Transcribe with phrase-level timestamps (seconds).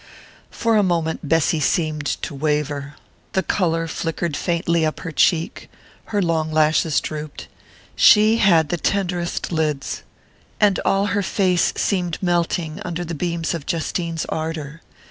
[0.49, 2.95] For a moment Bessy seemed to waver.
[3.33, 5.69] The colour flickered faintly up her cheek,
[6.05, 7.47] her long lashes drooped
[7.95, 10.01] she had the tenderest lids!
[10.59, 14.81] and all her face seemed melting under the beams of Justine's ardour.